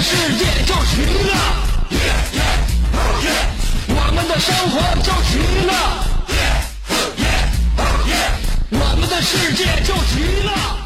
[0.00, 1.34] 世界就齐了，
[3.88, 5.30] 我们的生活就齐
[5.66, 5.72] 了，
[8.70, 10.77] 我们的世界就齐了。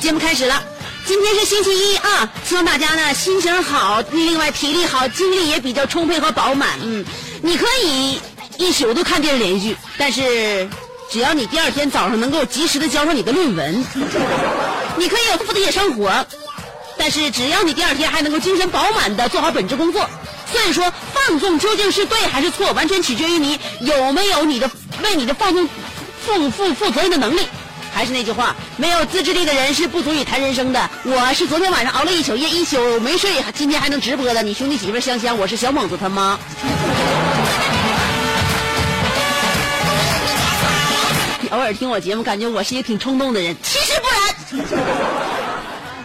[0.00, 0.62] 节目开始了。
[1.04, 6.78] 今天是星期一啊，希望大家呢心情好，另外体力好，精力也比较充沛和饱满。
[6.82, 7.04] 嗯，
[7.42, 8.20] 你可以
[8.56, 10.68] 一宿都看电视连续剧，但是
[11.10, 13.84] 只要你第二天早上能够及时的交上你的论文，
[14.96, 16.26] 你可以有丰富的夜生活，
[16.96, 20.08] 但是只要你第二天还能够精神饱满的做好本职工作。
[20.50, 20.90] 所以说，
[21.28, 24.70] 放纵究竟是对还是错，完全取决于你有没有你的
[25.02, 25.68] 为你的放纵
[26.24, 27.40] 负负负责任的能力。
[27.92, 30.90] 还是那句话，没有自制力的人是不足以谈人生的。
[31.04, 34.42] 我是昨天晚上熬了一宿夜，一宿没睡，今天还能直播的。
[34.42, 36.38] 你兄弟媳妇香香，我是小猛子他妈。
[41.50, 45.37] 偶尔听我节目，感觉我是一个挺冲动的人，其实不然。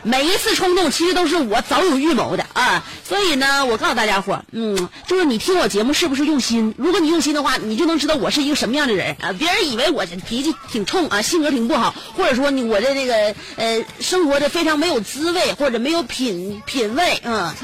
[0.04, 2.84] 每一次冲动，其实都是我早有预谋的啊！
[3.08, 6.76] 所以呢，我告诉大家伙，嗯，就是你听我节目是不是用心？
[6.78, 9.32] 如果你用心的话，你就能知道我是一个什么样的人啊！
[9.32, 17.56] 别人以为我这脾气挺冲啊，性格挺不好，或者说你我的这个呃生活的非常没有滋味，或者没有品品味啊、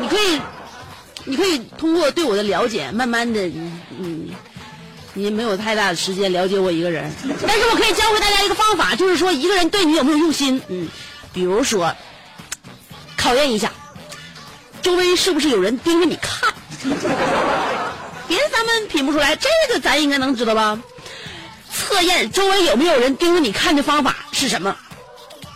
[0.00, 0.40] 你可以，
[1.24, 3.46] 你可以通过对我的了解，慢慢的，
[3.98, 4.28] 嗯。
[5.16, 7.08] 你没有太大的时间了解我一个人，
[7.46, 10.88] 但是我可以教会大家一个方法，就是说一个人对你有没有用心，嗯。
[11.34, 11.94] 比如说，
[13.16, 13.72] 考验一下，
[14.80, 16.54] 周围是不是有人盯着你看？
[18.28, 20.78] 别的咱们品不出来，这个咱应该能知道吧？
[21.74, 24.76] 测验周围有没有人盯着你看的方法是什么？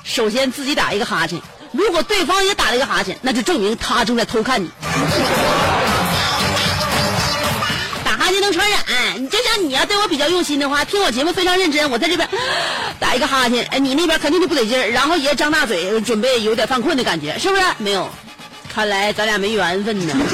[0.03, 1.41] 首先自己打一个哈欠，
[1.71, 4.69] 如果对方也打了一个哈欠，那就证明他正在偷看你。
[8.05, 8.81] 打哈欠能传染，
[9.29, 12.27] 你就像你要对我比较用心的话，听我节目非常认真，我在这边
[12.99, 17.63] 打一个哈欠，哎，你那边肯定就不得劲儿，然后也张大嘴，准备有点犯困的感觉，是不是？
[17.77, 18.09] 没有，
[18.75, 20.15] 看来咱俩没缘分呢。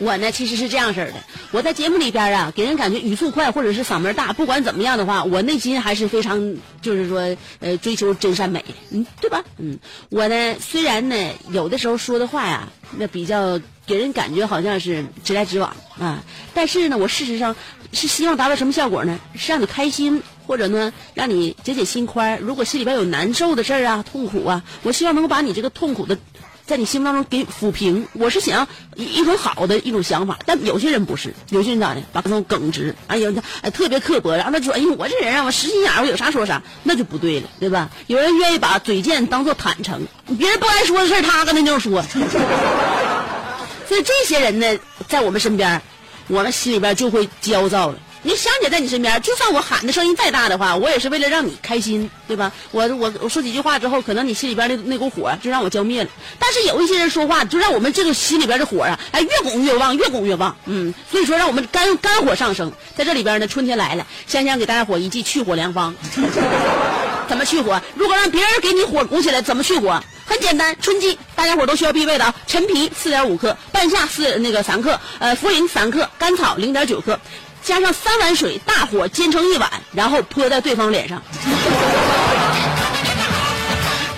[0.00, 1.14] 我呢，其实是这样式儿的。
[1.52, 9.44] 我在节目里边啊，给人感觉语速快或者是嗓门大，不管怎么样的话，我内心还是非常就是说呃追求真善美，嗯，对吧？
[9.58, 11.14] 嗯，我呢虽然呢
[11.50, 16.24] 有的时候说的话呀，那比较给人感觉好像是直来直往啊，
[16.54, 17.54] 但是呢，我事实上
[17.92, 19.20] 是希望达到什么效果呢？
[19.36, 22.38] 是让你开心，或者呢让你解解心宽。
[22.40, 26.16] 如果心里边有难受的事儿啊、痛苦啊，我希望能够把你这个痛苦的。
[26.64, 33.30] 在你心目当中给抚平，我是想要一种好的一种想法，但有些人不是，有些人咋的，把那种耿直，哎呀，
[33.62, 37.90] 哎特别刻薄，然后他说，哎呦，我这人啊，我实心眼，我有啥说啥，那就不对了，对吧？
[38.06, 40.06] 有人愿意把嘴贱当做坦诚，
[40.38, 42.02] 别人不该说的事他跟他就说，
[43.88, 44.78] 所以这些人呢，
[45.08, 45.82] 在我们身边，
[46.28, 47.98] 我们心里边就会焦躁了。
[48.24, 52.52] 你想姐在你身边，就算我喊的声音再大的话，我也是为了让你开心，对吧？
[52.70, 56.10] 我我我说几句话之后，可能你心里边那那股火就让我浇灭了。
[56.38, 60.56] 但是有一些人说话，就让我们这个心里边的火啊，哎，越拱越旺，越拱越旺。
[60.66, 62.72] 嗯，所以说让我们肝肝火上升。
[62.96, 65.92] 在这里边呢，春天来了，香香给大家伙一剂去火良方。
[67.28, 67.80] 怎么去火？
[67.96, 70.00] 如果让别人给你火拱起来，怎么去火？
[70.24, 77.18] 很简单，春季大家伙都需要必备的啊，陈皮四点五克，半夏四那个三克，呃，茯苓三克，甘草零点九克。
[77.62, 81.22] 加上三碗水，大火煎成一碗，然后泼在对方脸上。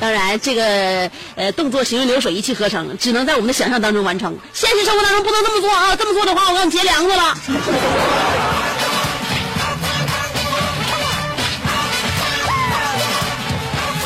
[0.01, 4.37] 当然，这个呃动作行云流水，一气呵成，只能在我们的想象当中完成。
[4.53, 5.97] 现实生活当中不能这么做啊！
[5.97, 7.37] 这么做的话，我让你结梁子了。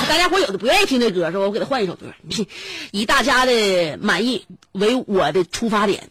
[0.09, 1.41] 大家伙有的不愿意听这歌是吧？
[1.41, 2.07] 我给他换一首歌，
[2.93, 6.09] 以大家的满意为我的出发点。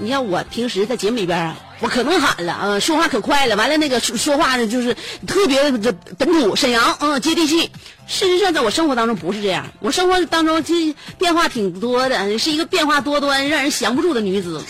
[0.00, 4.96] 你像我平时在节目里边啊，我可能喊了啊，说话可快了，完了那个说话呢就是
[5.26, 7.70] 特别的本土沈阳，嗯，接地气。
[8.06, 14.62] 事实上，在我生活当中不是这样，我生活当中其实变化挺多的，是一个变化多端、让人降不住的女子。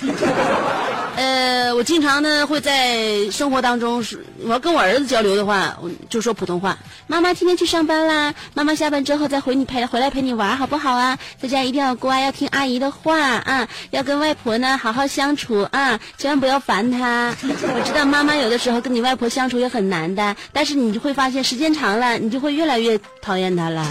[1.19, 4.05] 呃，我经常呢会在生活当中，
[4.45, 6.79] 我要跟我儿子交流的话，我就说普通话。
[7.09, 11.19] 妈妈今天去上班啦，妈妈下班之后再回你陪回来陪你玩，好不好啊？
[11.43, 17.35] 在家一定要乖，要听阿姨的话啊，要跟外婆呢好好相处啊，千万不要烦她。
[17.43, 23.85] 我知道妈妈有的时候跟你外婆相处也很难的，但是你就会发现时间长了，你就会越来越讨厌她了。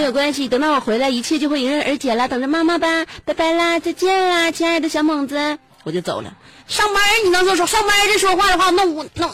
[0.00, 2.26] 没有关系，等到我回来，一切就会迎刃而解了。
[2.26, 6.32] 等着妈妈吧，拜拜啦，再见啦，亲爱的小猛子，我就走了。
[6.66, 9.26] 上班你能说说上班这说话的话，那我那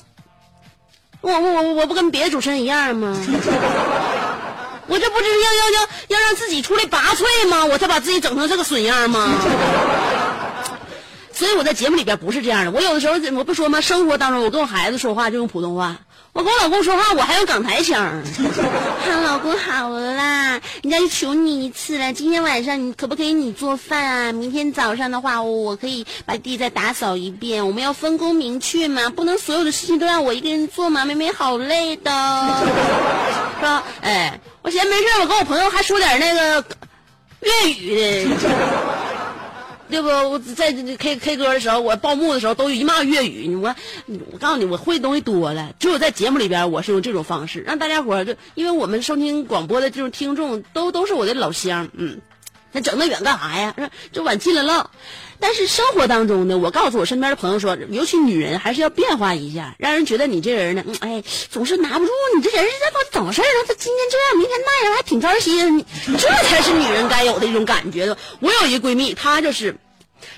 [1.21, 3.17] 我我我我不跟别的主持人一样吗？
[4.89, 7.65] 我这不是要要要要让自己出类拔萃吗？
[7.67, 9.29] 我才把自己整成这个损样吗？
[11.33, 12.73] 所以我在节目里边不是这样的。
[12.73, 13.81] 我有的时候我不说吗？
[13.81, 15.99] 生活当中我跟我孩子说话就用普通话。
[16.37, 17.97] 我跟我老公说话，我还有港台腔。
[19.03, 22.13] 哈，老公好啦，人家就求你一次了。
[22.13, 24.33] 今天晚上你可不可以你做饭啊？
[24.33, 27.67] 明天早上的话，我可以把地再打扫一遍。
[27.67, 31.07] 我们要分工明确嘛，不能所有的事情都让我一个人做嘛。
[31.07, 32.11] 妹妹好累的，
[33.57, 33.83] 是吧？
[34.03, 36.63] 哎，我闲没事，我跟我朋友还说点那个
[37.41, 37.97] 粤语
[38.29, 38.37] 的。
[39.89, 40.09] 对不？
[40.09, 43.55] 我在 K K 歌的时候，我报幕的时候都一骂粤语。
[43.57, 43.75] 我
[44.33, 45.75] 我告诉你，我会的东西多了。
[45.79, 52.21] 只有在节目里边，我是用这种方式让大家伙儿就，因为我们收听广播的这种听众都都是我的老乡，嗯，
[52.77, 53.75] 那整那远干啥呀？
[54.13, 54.91] 就往近了唠。
[55.41, 62.13] 但是生活当中呢，我告诉我身边的朋友说，尤其女人还是要变化一下，让人觉得你这人呢，哎，总是拿不住。
[62.37, 63.59] 你这人是怎么怎么事儿啊？
[63.67, 65.87] 他今天这样，明天那样，还挺招人心。
[66.19, 68.15] 这才是女人该有的一种感觉。
[68.41, 69.79] 我有一个闺蜜，她就是，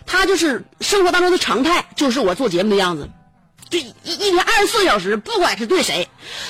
[0.07, 3.09] 她就是生活当中的常态，就是我做节目的样子，
[3.69, 6.09] 就一一天二十四小时，不管是对谁，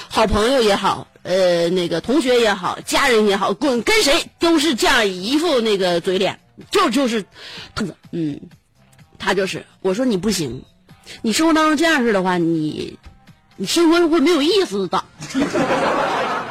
[0.08, 6.38] 好朋友也好，呃，那个同学也好，家人也好，滚跟谁都是这样一副那个嘴脸。
[6.70, 7.24] 就就是，
[8.10, 8.40] 嗯，
[9.18, 10.64] 他就是我说你不行，
[11.22, 12.98] 你生活当中这样式的话，你
[13.56, 15.04] 你生活会没有意思的，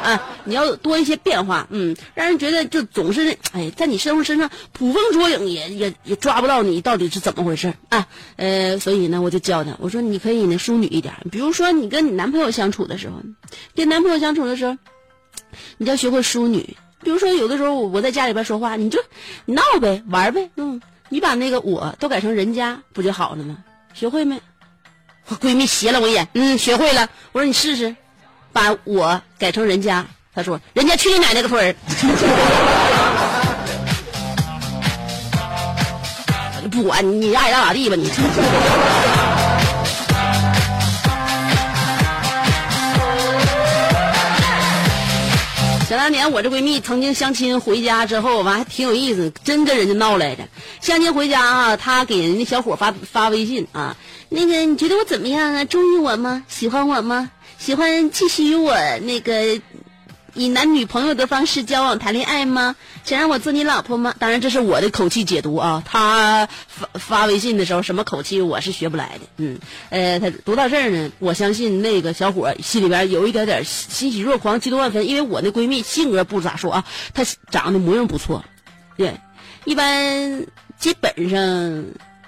[0.08, 8.08] 啊，你要多一些变化，嗯，让人觉得就总是哎，在你生活身上捕风捉影，也也也抓不到你到底是怎么回事啊，
[8.38, 13.22] 呃，所以呢，我就教他，我说你可以呢淑女一点，比如说你跟你男朋友相处的时候，
[13.76, 14.78] 跟男朋友相处的时候，
[15.78, 16.78] 你要学会淑女。
[17.04, 19.00] 比如说，有的时候我在家里边说话，你就
[19.46, 23.58] 你闹呗，玩呗，嗯，你把那个我都改成人家，不就好了吗？
[23.94, 24.42] 学会没？
[25.28, 27.08] 我闺蜜斜了我一眼，嗯，学会了。
[27.34, 27.96] 我说你试试，
[28.58, 30.04] 把我改成人家。
[30.34, 31.76] 他说：“人家去你奶奶个腿儿！”
[36.72, 38.10] 不管你爱咋咋地吧你。
[45.88, 50.44] 想当年，我这闺蜜曾经相亲回家之后，完还挺有意思，真跟人家闹来着。
[50.82, 53.96] 相亲回家啊，她给人家小伙发发微信啊，
[54.30, 55.64] 那个你觉得我怎么样啊？
[55.66, 56.44] 中意我吗？
[56.48, 57.30] 喜欢我吗？
[57.58, 59.62] 喜欢继续与我那个。
[60.34, 62.76] 以男女朋友的方式交往谈恋爱吗？
[63.04, 64.14] 想让我做你老婆吗？
[64.20, 65.82] 当然，这是我的口气解读啊。
[65.84, 69.22] 他发发微信的时候什么口气，我是学不来的。
[69.38, 69.58] 嗯，
[69.90, 76.86] 呃，他读到这儿呢，我相信那个小伙心里边有一点点欣喜若狂、激动万分，因为我那闺蜜性格不咋说啊，
[77.16, 78.46] 她长得模样不错，
[78.96, 79.16] 对，
[79.66, 80.46] 一般
[80.78, 81.86] 基本上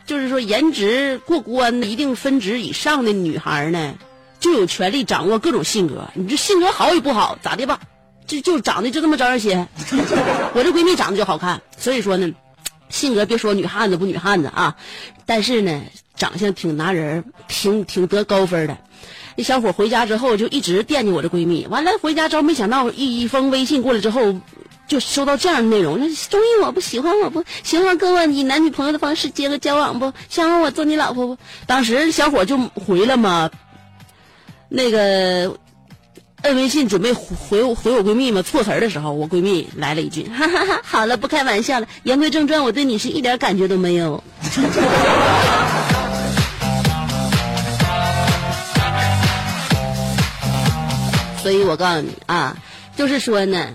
[0.07, 3.93] 就是说颜值过关的一定分值以上的女孩呢，
[4.39, 6.09] 就有权利掌握各种性格。
[6.13, 7.79] 你这性格好与不好，咋的吧？
[8.25, 9.67] 就就长得就这么招人稀罕，
[10.53, 12.31] 我这闺蜜长得就好看，所以说呢，
[12.89, 14.75] 性格别说女汉子不女汉子啊，
[15.25, 15.81] 但是呢，
[16.15, 18.77] 长相挺拿人，挺挺得高分的。
[19.35, 24.35] 那小伙回家之后就一直惦记我这闺蜜，完了回家之后没想到一封微信过来之后，
[24.87, 26.79] 就收到这样的内容：那中意我不？
[26.79, 27.43] 喜欢我不？
[27.63, 30.13] 喜欢跟我以男女朋友的方式接个交往不？
[30.29, 31.37] 想让我做你老婆不？
[31.65, 33.49] 当时小伙就回了嘛，
[34.69, 35.57] 那个。
[36.41, 41.87] 摁微信准备回回我闺蜜嘛，错词儿的时候，我闺蜜来了一句：“哈哈哈，好了，不开玩笑了。
[42.03, 44.23] 言归正传，我对你是一点感觉都没有。
[51.43, 52.55] 所以我告诉你啊，
[52.95, 53.67] 就是说呢，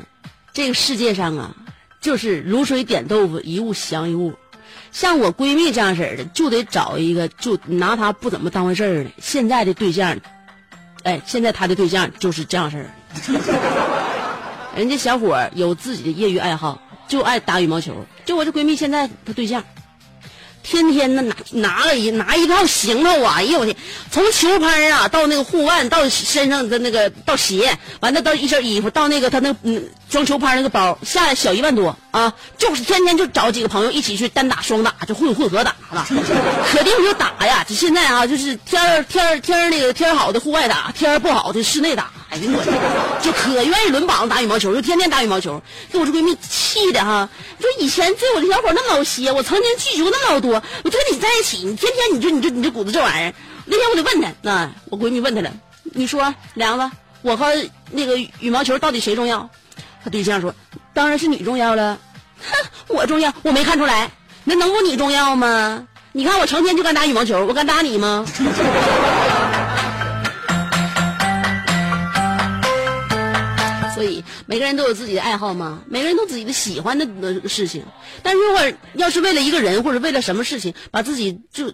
[0.54, 1.54] 这个世界上啊，
[2.00, 4.32] 就是如水点豆腐，一物降一物。
[4.90, 9.10] 像我闺蜜这样式儿的，就得找一个就拿她不怎么当回事儿的。
[9.20, 10.18] 现在的对象，
[11.04, 12.90] 哎，现在她的对象就是这样式儿。
[14.76, 18.04] 人家小伙儿有自己的业余爱好，就爱打羽毛球。
[18.24, 19.62] 就我这闺蜜现在她对象，
[20.64, 23.34] 天天呢拿拿了一拿一套行头啊！
[23.36, 23.76] 哎呦我天，
[24.10, 32.32] 从球拍啊到那个护腕，到身上的那个到鞋，完了到一身衣服，到那个他那嗯装球拍那个包，下来小一万多啊！
[32.56, 36.06] 就是天天就找几个朋友一起去单打双打，就混混合打了，
[36.72, 37.62] 可 定就打呀！
[37.68, 42.10] 就现在啊，就是天儿天天那个天好的户外打，天不好的室内打。
[42.34, 45.62] 哎呦我就可愿意轮膀子打羽毛球，就天天打羽毛球，
[45.92, 47.28] 给我这闺蜜气的哈！
[47.60, 53.34] 说以前对我这小伙那么老些，我曾经拒绝那么老多，我就跟你在一起，你天天你这你这你这股子这玩意儿，
[53.66, 55.52] 那天我就问他，那我闺蜜问他了，
[55.84, 56.90] 你说梁子，
[57.22, 57.46] 我和
[57.92, 59.48] 那个羽毛球到底谁重要？
[60.02, 60.52] 他对象说，
[60.92, 61.96] 当然是你重要了。
[62.40, 64.10] 哼，我重要，我没看出来，
[64.42, 65.86] 那能不你重要吗？
[66.10, 68.26] 你看我成天就敢打羽毛球，我敢打你吗？
[73.94, 77.84] 所以每个人都有自己的爱好嘛，每个人都自己的喜欢的事情。
[78.22, 78.60] 但如果
[78.94, 81.72] 要是为了一个人或者为了什么事情，把自己就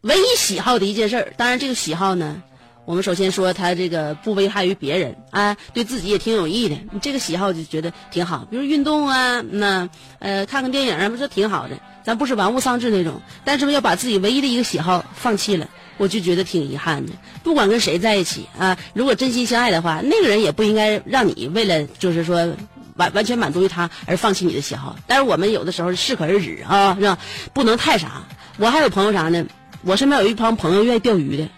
[0.00, 2.42] 唯一喜好的一件事儿，当然这个喜好呢，
[2.86, 6.76] 我们首先说他这个不危害于别人啊，对自己也挺有益的。
[6.90, 9.88] 你这个喜好就觉得挺好，比如运动啊，那
[10.20, 11.78] 呃看看电影啊，不是挺好的。
[12.02, 15.68] 咱不是玩物丧志那种，但是要把自己唯一的一个喜好放弃了。
[15.98, 22.54] 我就觉得挺遗憾的，不管跟谁在一起啊，如果真心相爱的话，那个人也不应该让你为了就是说
[22.96, 24.96] 完完全满足于他而放弃你的喜好。
[25.06, 27.18] 但是我们有的时候适可而止啊，是吧？
[27.52, 28.22] 不能太傻。
[28.58, 29.44] 我还有朋友啥呢？
[29.82, 31.48] 我身边有一帮朋友愿意钓鱼的。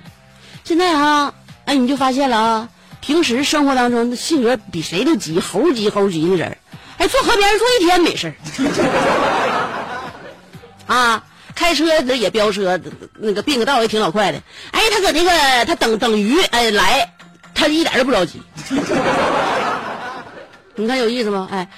[0.64, 2.68] 现在哈，哎，你就发现了啊，
[3.00, 6.56] 平时生活当中性格比谁都急，猴急猴急的人，
[6.98, 8.32] 哎，坐河边坐一天没事
[10.86, 11.24] 啊。
[11.54, 12.80] 开车也飙车，
[13.18, 14.38] 那个并个道也挺老快的。
[14.72, 15.30] 哎，他搁那个
[15.66, 17.12] 他等等鱼哎来，
[17.54, 18.42] 他一点都不着急。
[20.76, 21.48] 你看有意思吗？
[21.50, 21.68] 哎，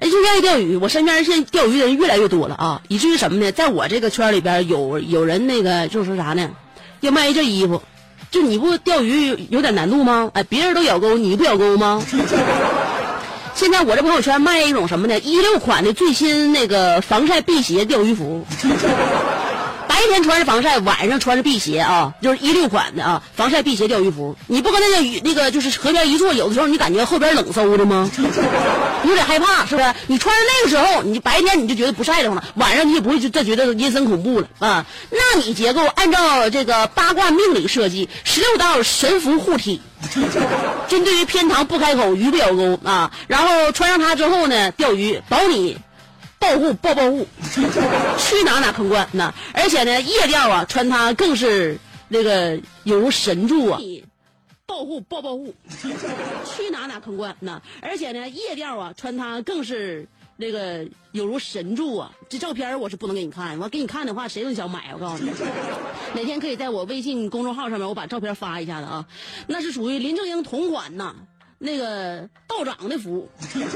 [0.00, 0.76] 哎就愿意钓鱼。
[0.76, 3.52] 我身边现在钓鱼的人越来越多了啊，以至于什么呢？
[3.52, 6.50] 在我这个圈里边有有人那个就是说啥呢？
[7.00, 7.80] 要卖一件衣服，
[8.30, 10.30] 就你不钓鱼有点难度吗？
[10.34, 12.02] 哎，别人都咬钩，你不咬钩吗？
[13.62, 15.20] 现在我这朋友圈卖一种什么呢？
[15.20, 18.44] 一六款的最新那个防晒辟邪钓鱼服，
[19.86, 24.34] 白天穿着防晒，晚上穿着辟邪啊，就是一六款的啊，防晒辟邪钓鱼服。
[24.48, 28.10] 你不跟那个那个就是河边一坐，有的时候你感觉后边冷飕的吗？
[29.06, 29.94] 有点害怕，是不是？
[30.08, 34.84] 你穿着那个时候，你白天你就觉得不晒得慌了，晚上你也不会就再觉得阴森恐怖了啊。
[35.08, 39.80] 那你结构按照这个八卦命理设计，十六道神符护体。
[40.88, 43.10] 针对于偏塘不开口，鱼不咬钩啊！
[43.28, 45.78] 然后穿上它之后呢，钓鱼保你
[46.38, 47.26] 暴护暴暴护，
[48.18, 49.32] 去哪哪坑关呐！
[49.54, 51.78] 而且呢，夜钓啊，穿它更是
[52.08, 53.80] 那个有如神助啊！
[54.66, 55.54] 保护暴暴护，
[56.44, 57.62] 去哪哪坑关呐！
[57.80, 60.06] 而且呢，夜钓啊，穿它更是。
[60.36, 62.12] 那个有如神助啊！
[62.28, 64.90] 这照片我是不能给你看，我给你看的话，谁都想买。
[64.94, 65.30] 我告诉你，
[66.14, 69.06] 哪天可以在我微信公众号上面，我把照片发一下子啊。
[69.46, 71.14] 那是属于林正英同款呐，
[71.58, 73.28] 那个道长的服，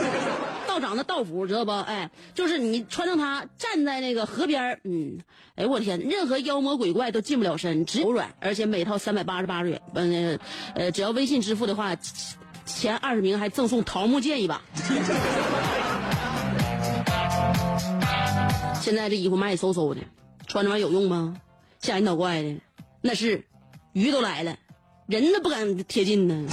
[0.67, 1.71] 道长的道服，知道不？
[1.73, 5.19] 哎，就是你穿上它，站在那个河边嗯，
[5.55, 10.39] 哎我天，任何妖魔鬼怪都近不了身，只有软，而且每套三百八十八元，嗯
[10.75, 11.95] 呃，只要微信支付的话，
[12.65, 14.61] 前二十名还赠送桃木剑一把。
[18.87, 20.01] 现在这衣服卖嗖嗖的，
[20.47, 21.35] 穿着玩意有用吗？
[21.81, 22.55] 吓人倒怪的，
[23.01, 23.45] 那是
[23.95, 24.57] 鱼都来了，
[25.09, 26.49] 人都不敢贴近呢。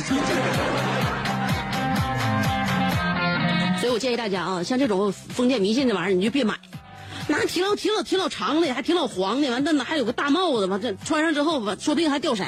[3.80, 6.56] 所以我建议大家啊，像这种封建迷信的玩意儿，你就别买。
[7.28, 12.44] 那挺老挺老挺老长的，还挺老黄的，完那还有个大帽子，完这穿上之后，说不定还掉色。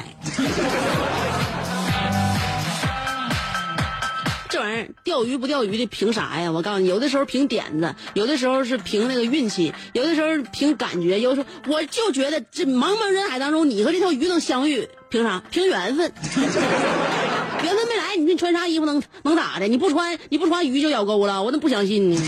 [4.56, 6.50] 这玩意儿钓鱼不钓鱼的凭啥呀？
[6.50, 11.20] 我告诉你，有的时候凭点子，有的时候是凭那个运气，有的时候凭感觉。
[11.20, 15.42] 有时候我就觉得这茫茫人海当中，你和这条鱼能相遇，凭啥？
[15.50, 16.10] 凭缘分。
[17.62, 19.68] 缘分没来，你说你穿啥衣服能能咋的？
[19.68, 22.18] 你不穿你不穿鱼就咬钩了，我怎么不相信呢？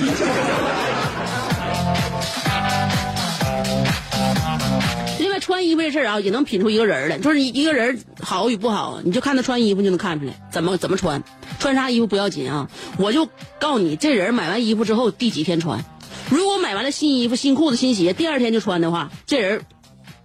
[5.49, 7.17] 穿衣服这事儿啊，也能品出一个人来。
[7.17, 10.35] 就是一个人好与不好，你就看他穿衣服就能看出来。
[10.51, 11.25] 怎么怎么穿，
[11.59, 12.69] 穿啥衣服不要紧啊。
[12.99, 13.27] 我就
[13.59, 15.83] 告诉你，这人买完衣服之后第几天穿。
[16.29, 19.63] 如果买完了新衣服、新裤子、新鞋，第二天就穿的话，这人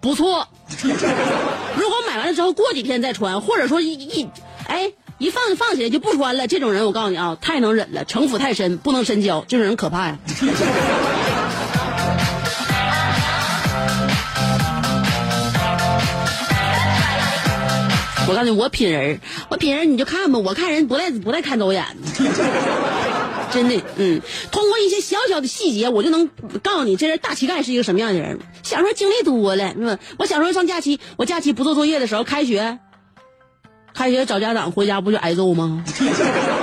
[0.02, 0.46] 不错。
[0.82, 4.28] 如果买完了之后过几天再穿，或者说一一
[4.68, 10.18] 哎一放放起来就不穿了，这种人我告诉你啊，太能忍了，城府太深，不能深交，这种人可怕呀。
[18.26, 20.38] 我告诉你，我品人，我品人，你就看吧。
[20.38, 22.24] 我看人不带不带看走眼的，
[23.52, 26.28] 真的，嗯，通过一些小小的细节，我就能
[26.62, 28.38] 告诉你这人大乞丐是一个什么样的人。
[28.62, 32.78] 小时候经历多了，我小时候上假期，我假期不做作业的时候，开学，
[33.92, 35.84] 开学找家长回家不就挨揍吗？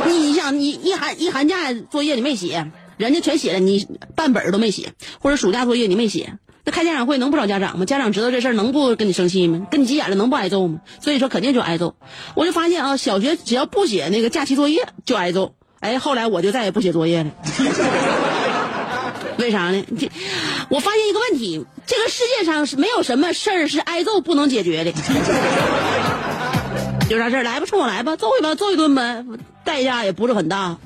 [0.07, 6.39] 你 你想，你一寒一寒假作业你没写，人家全写了，你半本都没写，或者暑假作业你没写。
[6.63, 7.85] 那开家长会能不找家长吗？
[7.85, 9.65] 家长知道这事儿能不跟你生气吗？
[9.71, 10.79] 跟你急眼了能不挨揍吗？
[10.99, 11.95] 所以说肯定就挨揍。
[12.35, 15.53] 我就发现啊，小学只要不写那个假期作业就挨揍。
[15.79, 17.31] 哎，后来我就再也不写作业了。
[19.39, 19.83] 为啥呢？
[19.99, 20.07] 这
[20.69, 24.93] 我发现一个问题，这个世界上是没有什么事儿是挨揍不能解决的。
[27.09, 29.25] 有啥事儿来吧，冲我来吧，揍一吧，揍一顿呗，
[29.65, 30.77] 代价也不是很大，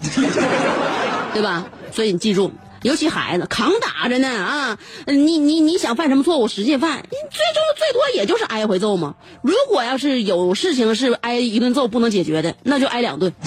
[1.33, 1.65] 对吧？
[1.91, 2.49] 所以你记住。
[2.85, 4.77] 尤其孩子扛打着呢啊！
[5.07, 9.15] 你你你想犯什么错误，使劲犯，最终最多也就是挨回揍嘛。
[9.41, 13.33] 如果要是有事情是挨一顿揍不能解决的，那就挨两顿。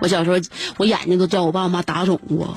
[0.00, 0.38] 我小时候，
[0.78, 2.54] 我眼睛都叫我爸我妈打肿过。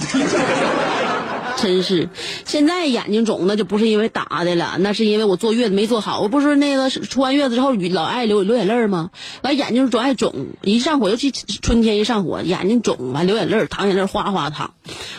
[1.61, 2.09] 真是，
[2.45, 6.21] 现在眼睛肿那就不是因为打的了，那是因为我坐月子没坐好。
[6.21, 9.11] 我不是那个出完月子之后老爱流流眼泪吗？
[9.43, 14.73] 完眼睛总爱肿，一上火，尤其春天一上火，眼睛肿，完流眼泪，淌眼泪哗哗淌。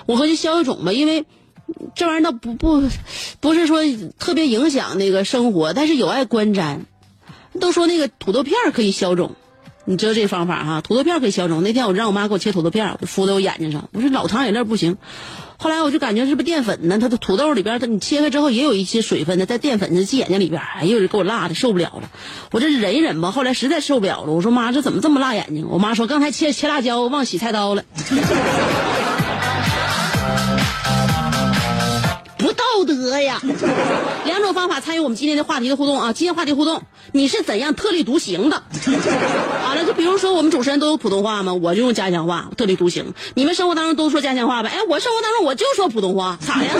[0.06, 1.24] 我合计消消肿吧，因为
[1.94, 2.82] 这玩意儿倒不不
[3.40, 3.80] 不是说
[4.18, 6.80] 特别影响那个生活，但是有碍观瞻。
[7.60, 9.36] 都说那个土豆片可以消肿，
[9.84, 10.80] 你知道这方法哈？
[10.80, 11.62] 土豆片可以消肿。
[11.62, 14.96] 那天我让我妈给我切土豆片，敷在我眼睛上，我说老淌眼泪不行。
[15.62, 16.98] 后来我就感觉是不是淀粉呢？
[16.98, 22.10] 它的土豆里边，它你切开之后也有一些水分呢，在淀粉的鸡眼睛里边，哎呦，给我辣的受不了了。
[22.50, 25.68] 我这忍一忍吧，后来实在受不了了，我说妈，这怎么这么辣眼睛？
[25.70, 27.84] 我妈说刚才切切辣椒忘洗菜刀了。
[33.12, 33.40] 道德呀！
[34.24, 36.12] 两种方法参与我们今天的话题的互动啊！
[36.14, 38.62] 今天话题互动，你是怎样特立独行的？
[39.62, 41.52] 好了，就比如说我们主持人都有普通话吗？
[41.52, 43.12] 我就用家乡话，特立独行。
[43.34, 44.70] 你们生活当中都说家乡话呗？
[44.70, 46.70] 哎，我生活当中我就说普通话，咋呀？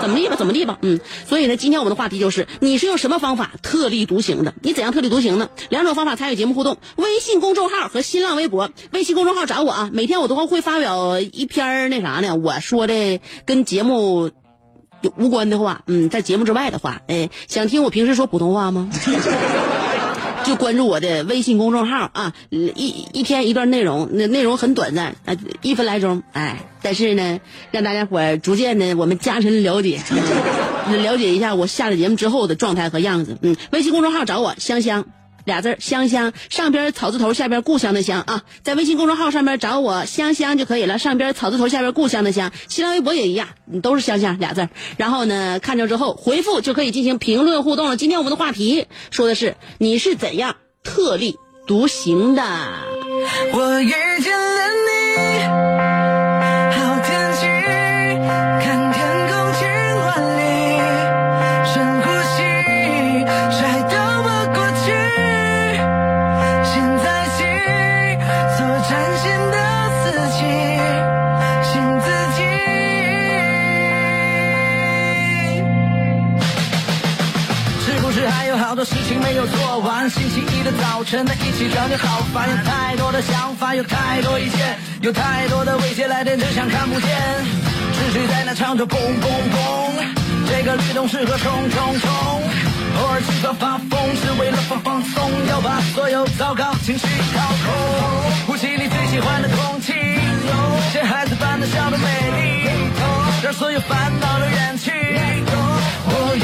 [0.00, 0.36] 怎么地吧？
[0.36, 0.78] 怎么地吧？
[0.80, 4.54] 嗯，所以呢，今天我们的话题就是，你是用什么方法特立独行的？
[4.62, 5.50] 你怎样特立独行呢？
[5.68, 8.70] 两种方法参与节目互动：微信公众号和新浪微博。
[8.92, 12.36] 微信公众号找我啊，每天我都会发表一篇那啥呢？
[12.36, 14.30] 我说的跟节目。
[15.02, 18.88] 有无关的话，嗯，在节目之外的话，哎，想听我平时说普通话吗？
[20.44, 27.38] 就关注我的微信公众号啊，一一天一段内容，那内容很短暂，啊，一分来钟，哎，但是呢，
[27.70, 30.00] 让大家伙逐渐的我们加深了解，
[31.02, 35.04] 了解一下我下了节目之后的状态和样子，嗯，微信公众号找我香香。
[35.44, 47.96] 俩字香香，上边草字头，下边故乡的乡啊，在微信公众号上面找我香香就可以了，上边草字头，下边故乡的乡，新浪微博也一样，你都是香香俩字然后呢，看着之后回复就可以进行评论互动了。
[47.96, 52.42] 今天我们的话题说的是你是怎样特立独行的？
[53.52, 54.81] 我遇见了
[81.02, 87.10] 早晨，在一起整理好，发现太多的想法，有太多意见，有太多的未接来电，只想看不见。
[87.92, 89.90] 持续在那唱着嘣嘣嘣，
[90.46, 92.08] 这个律动适合冲冲冲。
[93.00, 98.46] 偶尔气躁发疯，是为了放放松，要把所有糟糕情绪掏空。
[98.46, 99.92] 呼吸你最喜欢的空气，
[100.92, 102.06] 像孩子般的笑的美
[102.38, 102.70] 丽，
[103.42, 104.92] 让所有烦恼都远去。
[106.04, 106.36] 我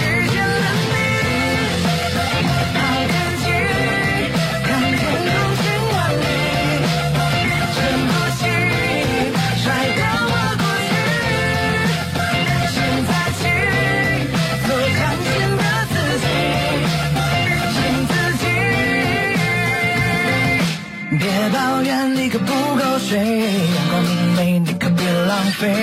[22.38, 25.74] 不够睡阳光明媚，你可别浪费。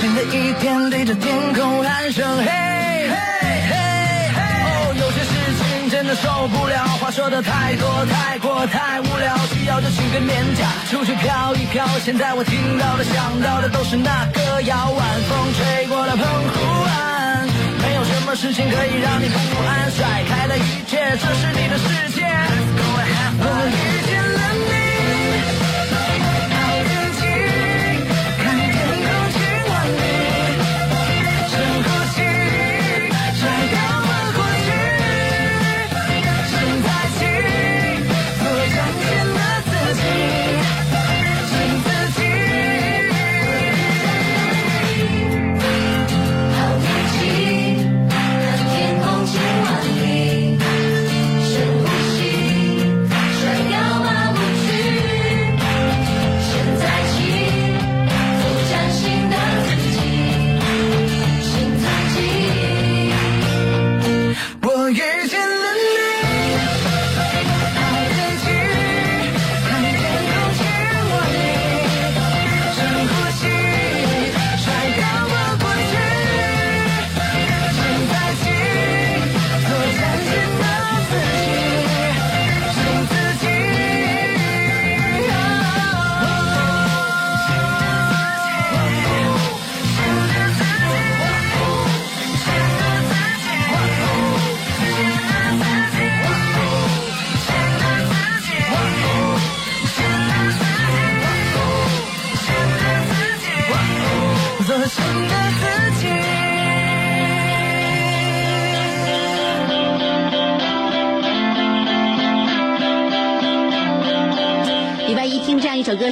[0.00, 3.14] 新的一天，对着天空喊声嘿，嘿，
[3.70, 3.74] 嘿，
[4.36, 4.40] 嘿。
[4.64, 11.86] 哦，有些事情真的受不了，话说的太多，太过，太无聊，需要就请个年假，出去飘一飘。
[12.04, 17.48] 现在我听到的、想到的都是那个遥晚风吹过了澎湖湾，
[17.82, 22.22] 没有什么事情可以让你不安，甩开了一切，这是你的世界。
[23.36, 24.83] 我遇见了你。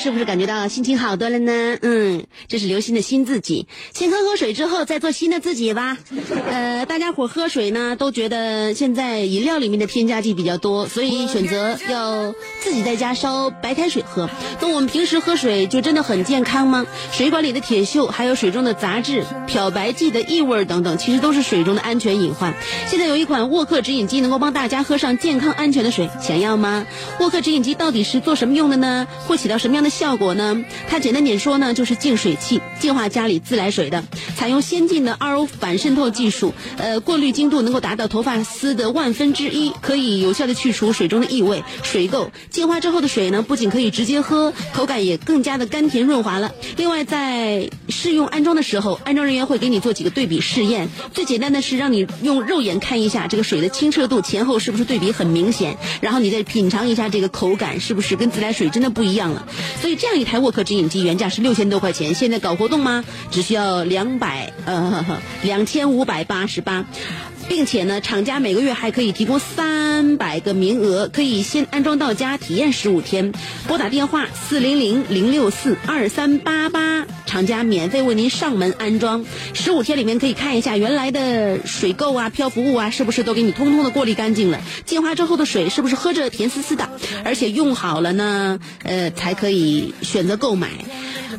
[0.03, 1.79] 是不是感觉到心情好多了呢？
[1.81, 3.69] 嗯，这是刘鑫的新自己。
[3.95, 5.97] 先喝口水之后再做新的自己吧。
[6.51, 14.29] 呃，大家伙喝水呢都觉得现在饮料里面的添加剂比较多，所以选择要自己在家烧白开水喝。
[14.61, 16.85] 那我们平时喝水就真的很健康吗？
[17.13, 22.55] 水管里的铁锈，还有水中的杂质、漂白剂的异味等等，其实都是水中的安全隐患。
[22.89, 26.89] 现在有一款沃克直饮机能够帮大家喝上健康安全的水，想要吗？
[27.21, 29.07] 沃克直饮机到底是做什么用的呢？
[29.29, 30.65] 会起到什么样的效果呢？
[30.89, 34.03] 它简单点说呢，就是净水器，净化家里自来水的，
[34.37, 42.31] 采用先进的 RO 反渗透技术，呃，过滤精度能够达到头发丝的万分之一，可以有效的去除水中的异味、水垢。
[42.51, 46.51] 净化之后的水呢，不仅可以直接喝，口感也更加的甘甜润滑了。
[46.77, 50.89] 另外，在试用安装的时候，安装人员会给你做几个对比试验。
[51.13, 59.47] 最简单的是让你用肉眼看一下这个水的清澈度前后是不是对比很明显，然后你再品尝一下这个口感是不是跟自来水真的不一样了。
[59.81, 63.05] 所以这样一台沃克直饮机原价是六千多块钱，现在搞活动吗？
[63.31, 66.87] 只需要两百呃两千五百八十八。
[67.49, 73.33] 并且呢，厂家每个月还可以提供三百个名额，可以先安装到家体验十五天。
[73.69, 79.25] 拨打电话四零零零六四二三八八，厂家免费为您上门安装。
[79.55, 84.61] 十五天里面可以看一下原来的水垢啊、漂浮物啊，是不是都给你通通的过滤干净了？
[84.85, 86.89] 净化之后的水是不是喝着甜丝丝的？
[87.25, 90.69] 而且用好了呢，呃，才可以选择购买。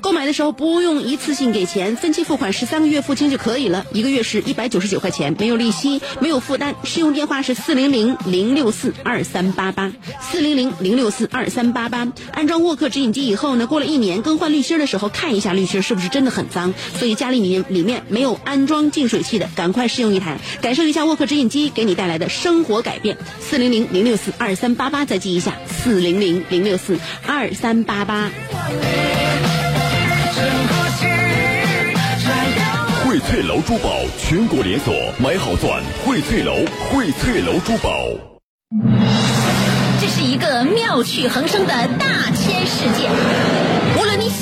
[0.02, 6.76] 购买的时候不用一次性给钱，分期付款十三个月付清就可以了，一个月是一百九十九块钱，没有利息，没有负担。
[6.84, 12.08] 试用电话是四零零零六四二三八八，四零零零六四二三八八。
[12.32, 16.74] 安装沃克直饮机以后呢，过了一年更换滤芯的时候，看一下滤芯是不是真的很脏。
[16.98, 23.18] 所以家里面里面没有安装净水器的，赶快试用一台，感受一下沃克直饮机给你带来的生活改变。
[23.40, 28.32] 四零零零六四二三八八，再记一下，四零零零六四二三八八。
[33.14, 38.10] 荟萃楼珠宝全国连锁，买好钻，荟萃楼，荟萃楼珠宝。
[40.02, 43.08] 这是一个妙趣横生的大千世界。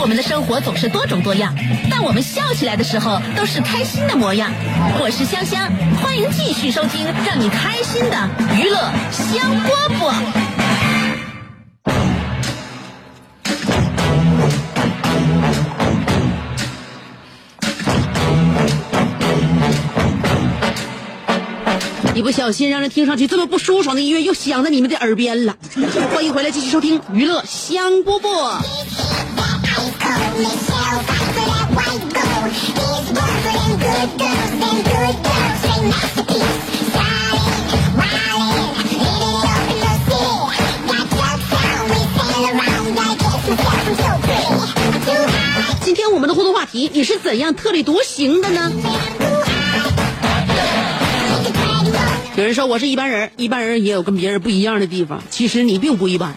[0.00, 1.54] 我们的生活总是多种多样，
[1.90, 4.52] 但我们笑起来的时候都是开心的模样。
[5.00, 5.70] 我是香香，
[6.02, 8.78] 欢迎继续收听让你开心的娱乐
[9.10, 10.14] 香饽饽。
[22.14, 25.56] 一不小心让人听上去这么不舒爽的音乐又响在你们的耳边了。
[26.14, 29.23] 欢迎回来继续收听娱乐香饽饽。
[45.82, 48.72] 今天我们的互动话题，你是怎样特立独行的呢？
[52.36, 55.22] 有人说我是一般人，一般人也有跟别人不一样的地方。
[55.30, 56.34] 其实你并不一般，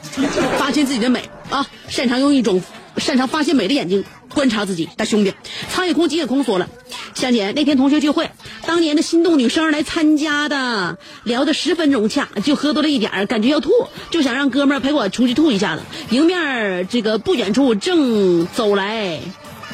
[0.59, 2.61] 发现自己的美啊，擅长用一种
[2.97, 4.89] 擅长发现美的眼睛观察自己。
[4.97, 5.33] 大兄弟，
[5.69, 6.69] 苍野空、吉野空说了，
[7.13, 8.29] 香姐那天同学聚会，
[8.65, 13.71] 当年的心动女生来参加的，聊得十分融洽，就喝多了一点儿，感觉要吐，
[14.09, 15.83] 就想让哥们儿陪我出去吐一下子。
[16.09, 19.19] 迎面这个不远处正走来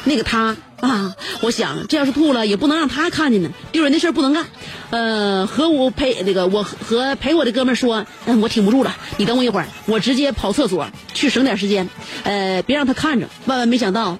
[0.04, 0.56] 那个他。
[0.84, 4.44] 啊，我想这要是吐了，也不能让他看见呢，丢人的事不能干。
[4.90, 11.88] 呃，和我陪那个我和陪我的哥们说，嗯，我挺不住了，你等我一会儿，我直接跑厕所去省点时间，
[12.24, 13.28] 呃，别让他看着。
[13.46, 14.18] 万万没想到，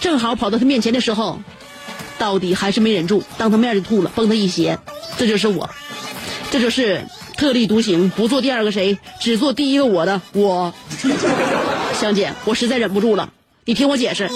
[0.00, 1.40] 正好跑到他面前的时候，
[2.18, 4.78] 到底还是没忍住，当他面就吐了，崩他一鞋。
[5.18, 5.68] 这就是我，
[6.50, 7.04] 这就是
[7.36, 10.72] 特立独行，不做第二个谁，只做第一个我的我。
[12.00, 13.30] 香姐，我实在忍不住了，
[13.66, 14.30] 你听我解释。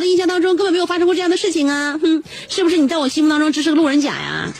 [0.00, 1.98] 我的印象当中，根本没有发生过这样的事情啊！
[2.00, 4.50] 哼，是不是你在我心目当中只是个路人甲呀？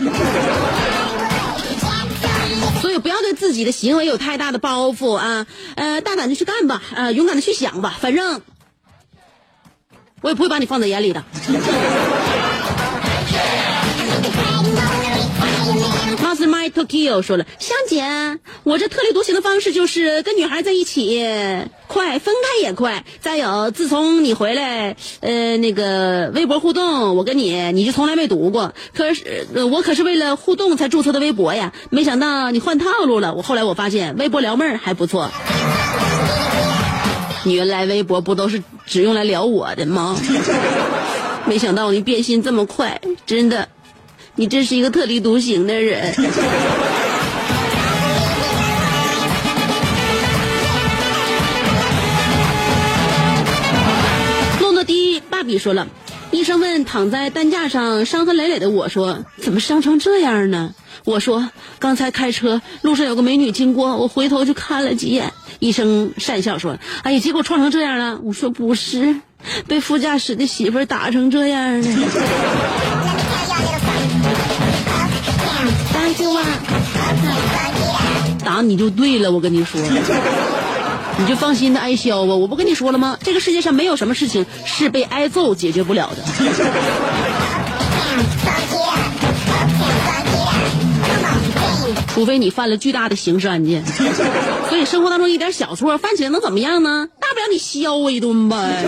[2.82, 5.46] 所以不要对自己的行为有太大的包袱啊！
[5.76, 8.42] 呃，大胆的去干吧，呃，勇敢的去想吧，反正
[10.20, 11.24] 我也不会把你放在眼里的。
[16.40, 21.22] Just My Tokyo 说了，香姐，我这特立独行的方式就是跟女孩在一起
[21.86, 23.04] 快，分开也快。
[23.20, 28.72] 再有，自从你回来，呃，那个微博互动，我跟你你就从来没读过。
[28.94, 33.34] 可是、我可是为了互动才注册的微博呀，没想到你换套路了。
[33.34, 35.30] 我后来我发现微博撩妹儿还不错。
[37.44, 40.16] 你原来微博不都是只用来聊我的吗？
[41.44, 43.68] 没想到你变心这么快，真的，
[44.36, 46.14] 你真是一个特立独行的人。
[54.60, 55.88] 诺诺迪芭比说了，
[56.30, 60.74] 医生问躺在担架上伤痕累累的我说，怎么伤成这样呢？
[61.04, 65.32] 我说刚才开车路上有个美女经过，我回头就看了几眼。
[65.58, 69.16] 医生讪笑说：“哎呀，结果撞成这样了。”我说：“不是，
[69.66, 71.88] 被副驾驶的媳妇打成这样的。”
[78.44, 79.80] 打你就对了，我跟你说，
[81.18, 82.34] 你就放心的挨削吧。
[82.34, 83.16] 我不跟你说了吗？
[83.22, 86.22] 这个世界上没有什么事情是被挨揍解决不了的。
[92.14, 93.84] 除非你犯了巨大的刑事案件，
[94.68, 97.08] 所以生活当中一点小错犯起来能怎么样呢？
[97.20, 98.84] 大不了你削我一顿呗。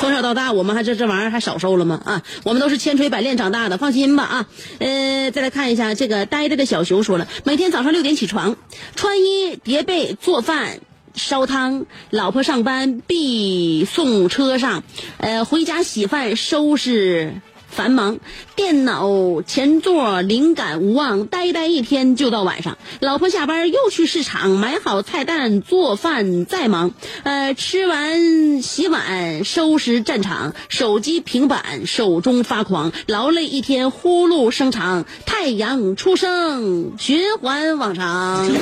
[0.00, 2.00] 从小到大，我们还这这玩意儿还少受了吗？
[2.04, 4.46] 啊，我们都是千锤百炼长大的，放心吧啊。
[4.78, 8.56] 呃，再来看一下这个呆呆的小熊说了，每天早上六点起床，
[8.94, 10.80] 穿衣叠被做饭。
[11.14, 14.82] 烧汤，老婆上班必送车上，
[15.16, 17.40] 呃，回家洗饭收拾。
[17.76, 18.18] 繁忙，
[18.56, 22.78] 电脑前座灵感无望，呆呆一天就到晚上。
[23.00, 26.92] 老婆下班又去市场买好菜单做饭，再忙。
[27.22, 38.48] 呃，吃完洗碗收拾战场，手机平板手中发狂，劳累一天呼噜声长，太阳出生循环往常。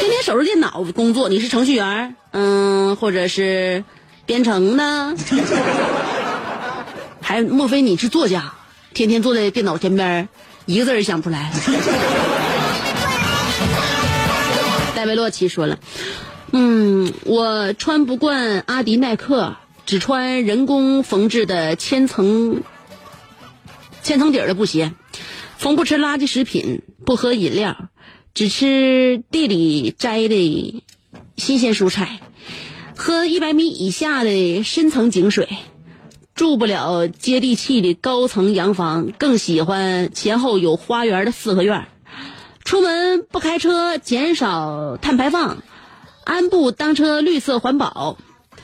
[0.00, 3.84] 天天守着电脑工作，你是程序员，嗯，或者是
[4.26, 5.14] 编程呢。
[7.20, 8.54] 还莫非你是作家？
[8.92, 10.28] 天天坐在电脑前边，
[10.66, 11.50] 一个字也想不出来。
[14.94, 15.78] 戴维洛奇说了，
[16.52, 22.62] 嗯，我穿不惯阿迪耐克，只穿人工缝制的千层
[24.02, 24.92] 千层底儿的布鞋，
[25.58, 27.88] 从不吃垃圾食品，不喝饮料，
[28.32, 30.82] 只吃地里摘的
[31.36, 32.20] 新鲜蔬菜，
[32.96, 35.48] 喝一百米以下的深层井水。
[36.34, 41.86] 住不了接地气的高层洋房，更喜欢前后有花园的四合院。
[42.64, 45.58] 出门不开车，减少碳排放，
[46.24, 48.18] 安步当车，绿色环保。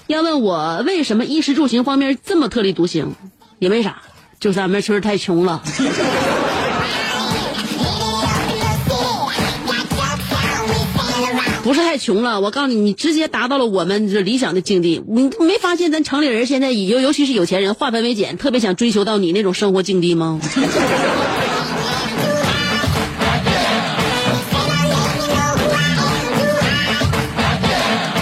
[0.08, 3.14] 要问我为什么衣食住行方面这么特立独行，
[3.60, 4.02] 也没啥，
[4.40, 5.62] 就是俺们村太穷了。
[11.62, 15.02] 不是太穷了，我告诉你，你直接达到了我们这理想的境地。
[15.06, 20.40] 你没发现咱城里人现在尤尤其是有钱人化繁为简，特别想追求到你那种生活境地吗？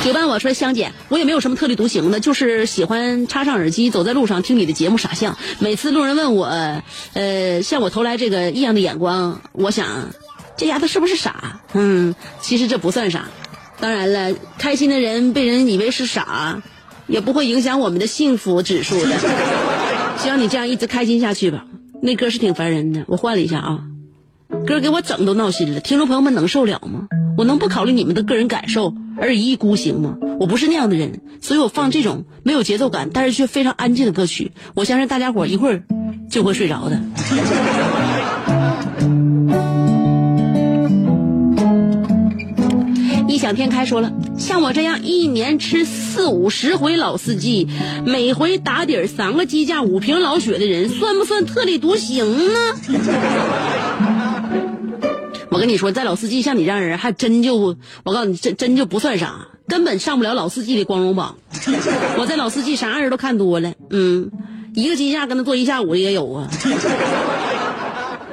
[0.04, 5.38] 九班我说香姐，我也没有什么特立独行的，就是喜欢插上耳机走在路上听你的节目傻笑。
[5.60, 9.86] 每次路人问我，呃，向我投来这个异样的眼光，我想。
[10.58, 11.60] 这丫头是不是傻？
[11.72, 13.26] 嗯，其实这不算傻。
[13.80, 16.60] 当然了，开心的人被人以为是傻，
[17.06, 19.16] 也不会影响我们的幸福指数的。
[20.18, 21.64] 希望你这样一直开心下去吧。
[22.02, 23.84] 那歌是挺烦人的，我换了一下啊。
[24.66, 27.06] 歌给我整都闹心了，听众朋友们能受了吗？
[27.36, 30.16] 我能不考虑你们的个人感受而一意孤行吗？
[30.40, 34.50] 我不是那样的人，所以我放这种没有节奏感，但是却非常安静的歌曲。
[34.74, 35.84] 我相信大家伙一会儿
[36.28, 37.00] 就会睡着的。
[43.48, 47.66] 两天开说了，像我这样一年吃四五十回老四季，
[48.04, 52.60] 每回打底三个鸡架五瓶老雪的人，算不算特立独行呢？
[55.48, 57.74] 我跟你说，在老四季像你这样人，还真就我
[58.12, 61.38] 告诉你，真真就不算啥，根本上不了老四季的光荣榜。
[62.20, 64.30] 我在老四季啥人都看多了，嗯，
[64.74, 66.50] 一个鸡架跟他坐一下午的也有啊，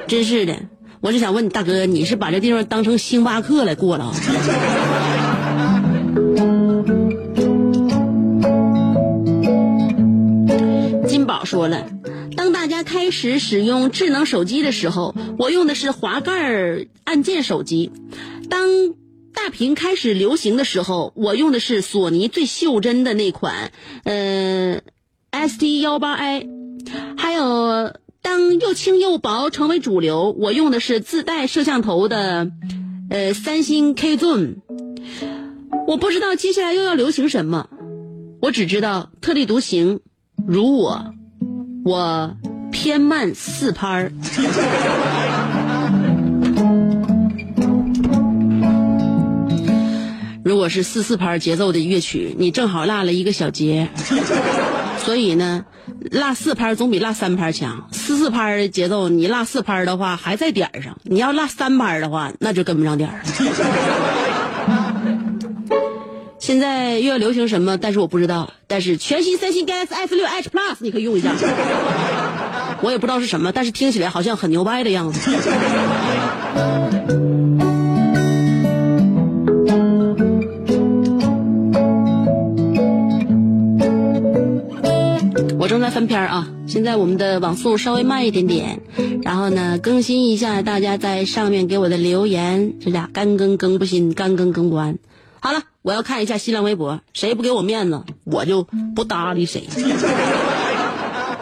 [0.06, 0.54] 真是的。
[1.06, 4.12] 我就想问大哥，你是把这地方当成星巴克来过了？
[11.06, 11.86] 金宝说了，
[12.36, 17.92] 当大家开始使用智能手机的时候，我用的是滑盖按键手机；
[18.50, 18.68] 当
[19.32, 23.70] 大屏开始流行的时候，我用的是索尼最袖珍的那款，
[24.02, 24.80] 呃
[25.30, 26.48] ，ST 幺八 I，
[27.16, 27.94] 还有。
[28.26, 32.50] 当又轻又薄成为主流，我用的是自带摄像头的，
[33.08, 34.56] 呃，三星 K Zoom。
[35.86, 37.68] 我不知道接下来又要流行什么，
[38.42, 40.00] 我只知道特立独行，
[40.44, 41.14] 如我，
[41.84, 42.36] 我
[42.72, 44.12] 偏慢四拍儿。
[50.42, 53.88] 如果是四四拍节奏的乐曲，你正好落了一个小节，
[54.98, 55.64] 所以呢，
[56.10, 57.88] 落四拍总比落三拍强。
[57.92, 63.24] 四四拍的节奏，你落四拍的话还在点儿上；你要落三拍的话，那就跟不上点儿了。
[66.38, 67.76] 现在又要流行什么？
[67.76, 68.52] 但是我不知道。
[68.68, 71.32] 但是全新三星 Galaxy S 六 Edge Plus 你可以用一下。
[72.82, 75.30] 我也不知道是什么，但是听起来好像很牛掰的样子。
[85.90, 88.80] 翻篇啊，现在我们的网速稍微慢一点点，
[89.22, 94.98] 然后呢，更新一下大家在上面给我的留言，这俩干更更不新，干更更不完。
[95.40, 99.64] 好了，我要看一下新浪微博，谁不给我面子，我就不搭理谁。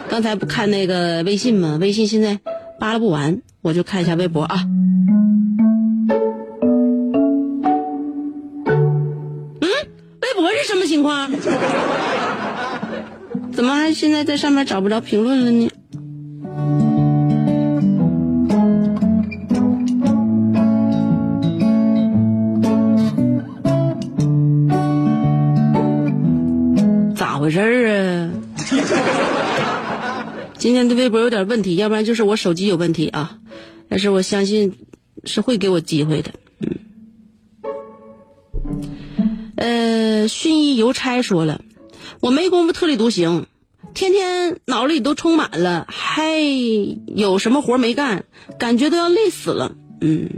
[0.07, 1.77] 刚才不看那个微信吗？
[1.81, 2.39] 微信现在
[2.79, 4.59] 扒拉不完，我就看一下微博啊。
[9.59, 9.69] 嗯，
[10.21, 11.31] 微博是什么情况？
[13.55, 15.69] 怎么还现在在上面找不着评论了呢？
[27.15, 28.29] 咋回事儿啊？
[30.59, 33.39] 今天的微博有点问题，要不然就是我手机有问题啊。
[33.87, 34.73] 但是我相信
[35.23, 36.31] 是会给我机会的。
[36.59, 36.75] 嗯，
[39.55, 41.61] 呃，薰衣邮差说了。
[42.19, 43.45] 我没工夫特立独行，
[43.93, 46.33] 天天脑子里都充满了，还
[47.07, 48.25] 有什么活没干，
[48.59, 49.73] 感觉都要累死了。
[50.01, 50.29] 嗯，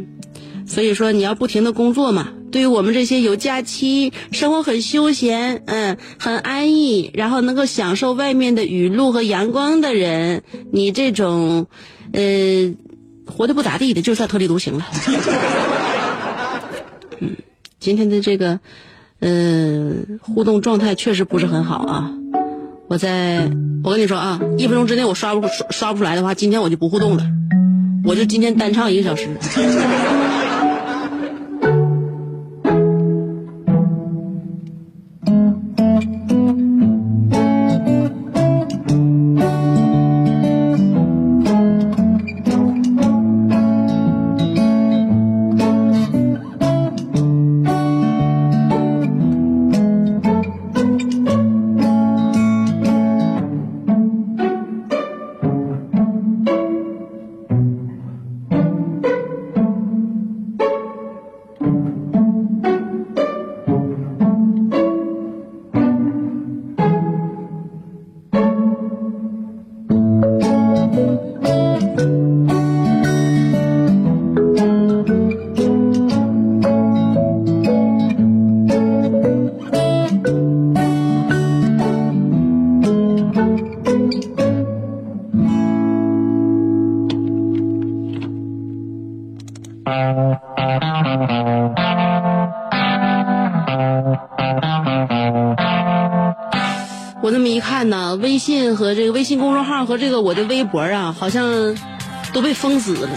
[0.68, 2.34] 所以说你要不停的工作嘛。
[2.52, 11.68] 对于我们这些有假期、生活很休闲、嗯，很安逸，然后能够享受外面的雨露和阳光的人，你这种，
[12.14, 12.74] 呃，
[13.26, 14.86] 活得不咋地的，就算特立独行了。
[17.20, 17.36] 嗯，
[17.80, 18.60] 今天的这个。
[19.20, 22.12] 嗯，互动状态确实不是很好啊！
[22.88, 23.50] 我在，
[23.84, 27.24] 我跟你说啊，一分钟之内我刷不刷刷不出来的话，今天我就不互动了，
[28.04, 29.28] 我就今天单唱一个小时。
[97.22, 101.76] 我这么一看呢，微信和这个微信公众号和这个我的微博啊，好像
[102.34, 103.10] 都被封死了。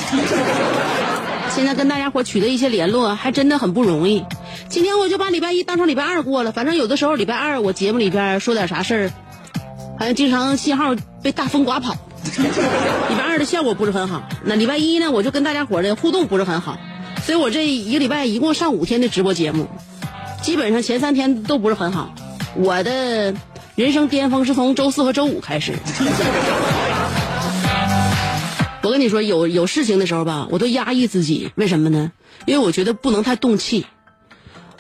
[1.51, 4.25] 现在跟大家伙取得一些联络，还真的很不容易。
[4.69, 9.11] 今天我就把礼拜一当成礼拜二过了，反正有的时候礼拜二我节目里边说点啥事儿，
[9.99, 11.97] 好像经常信号被大风刮跑。
[13.41, 16.79] 的效果不是很好，那礼拜一呢，我就跟大家伙的互动不是很好，
[17.25, 19.67] 所以我这一个礼拜一共上五天的直播节目，
[20.43, 22.15] 基本上前三天都不是很好。
[22.55, 23.35] 我的
[23.77, 25.73] 人生巅峰是从周四和周五开始。
[28.83, 32.13] 我跟你说，有有事情的时候吧，我都压抑自己，为什么呢？
[32.45, 33.87] 因为我觉得不能太动气。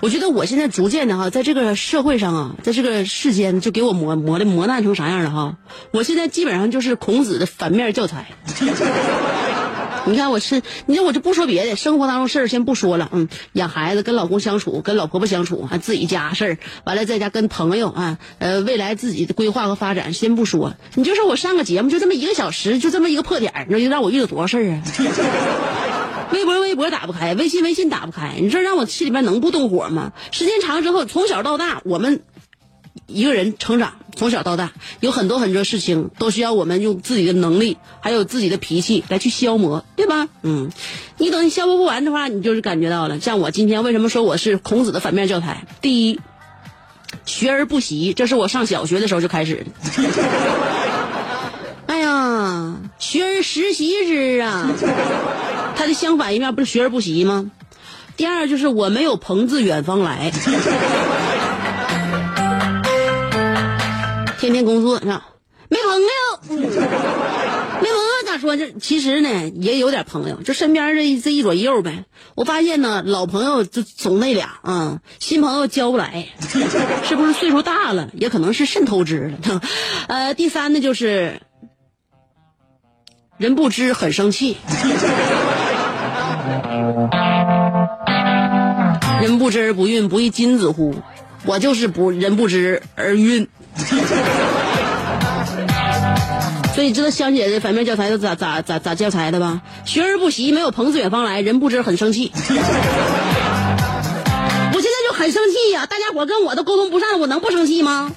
[0.00, 5.56] 我觉得我现在逐渐的哈，在这个社会上啊，在这个世间就给我磨磨的磨难成啥样了哈。
[5.92, 8.26] 我现在基本上就是孔子的反面教材。
[10.06, 24.82] 你看我是，你看我就不说别的，生活当中事儿先不说了，嗯，养孩子、跟老公相处、跟老婆婆相处，还自己家事儿，完了在家跟朋友啊，呃，未来自己的规划和发展先不说，你就说我上个节目就这么一个小时，就这么一个破点儿，那就让我遇到多少事儿啊？
[26.32, 30.12] 微博微博打不开，微信微信打不开，你说让我心里边能不动火吗？
[30.30, 32.22] 时间长之后，从小到大，我们
[33.06, 40.28] 一个人成长，从小到大，有很多很多事情都需要我们用自己的能力，还有自己的脾气来去消磨，对吧？
[40.42, 40.70] 嗯，
[41.18, 43.18] 你等你消磨不完的话，你就是感觉到了。
[43.20, 45.66] 像我今天为什么说我是孔子的反面教材？
[45.80, 46.20] 第一，
[47.26, 50.02] 学而不习，这是我上小学的时候就开始的。
[51.86, 54.70] 哎呀，学而时习之啊，
[55.80, 57.50] 它的相反一面不是学而不习吗？
[58.14, 60.30] 第二就是我没有朋自远方来。
[64.38, 65.28] 天天工作是吧？
[65.70, 66.06] 没朋友，
[66.50, 66.70] 没朋
[67.80, 67.88] 友
[68.26, 68.58] 咋说？
[68.58, 72.04] 这其实呢也有点朋友，就身边这这一左一右呗。
[72.34, 76.28] 我发现呢，老朋友就总那俩啊，新朋友交不来，
[77.04, 78.10] 是不是岁数大了？
[78.12, 79.62] 也可能是肾透支了。
[80.08, 81.40] 呃，第三呢就是
[83.38, 84.58] 人不知很生气，
[89.20, 90.94] 人不知而不愠，不亦君子乎？
[91.44, 93.46] 我就是不人不知而愠。
[96.74, 99.60] 所以知道香姐的反面教材都咋咋咋咋教材的吧？
[99.84, 102.32] 学而不习，没有朋自远方来，人不知很生气。
[102.36, 102.40] 我
[104.80, 108.12] 现在就很生气呀、大家伙跟我都沟通不上，我能不生气吗？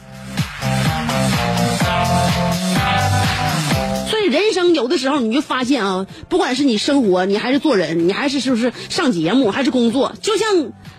[4.34, 10.56] 人生有的时候你就发现啊，不管是你生活，你还是做人，你还是是不是上节目，还是工作，就像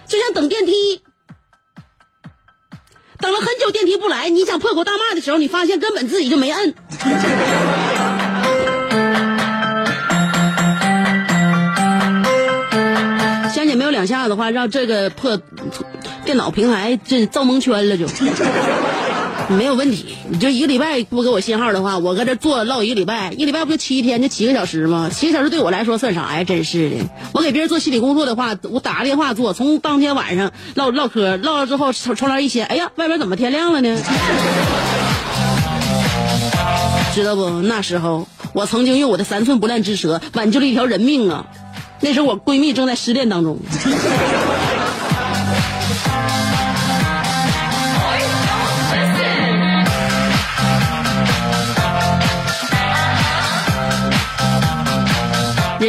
[0.06, 0.72] 就像等电梯。
[3.18, 6.74] 等了很久电梯不来，你想破口大骂的时候，你发现根本自己就没摁。
[13.52, 15.36] 香姐没有两下子的话，让这个破
[16.24, 18.06] 电脑平台这造蒙圈了就。
[19.48, 25.10] 没有问题，你就一个礼拜不给我信号的话，我搁这坐唠一个礼拜，一礼拜不就七天，就七个小时吗？
[25.12, 26.44] 七个小时对我来说算啥呀？
[26.44, 26.96] 真是的，
[27.32, 33.98] 我给别人做心理工作的话，我打个电话做，从当天晚上唠唠嗑，唠了之后窗窗帘一掀，哎呀，外边怎么天亮了呢？
[37.14, 37.48] 知道不？
[37.62, 41.46] 那时候我曾经用我的三寸不烂之舌挽救了一条人命啊！
[42.00, 43.58] 那时候我闺蜜正在失恋当中。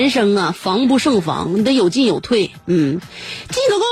[0.06, 2.52] 人生啊，防不胜防，你得有进有退。
[2.68, 3.02] 嗯，
[3.50, 3.88] 进可攻，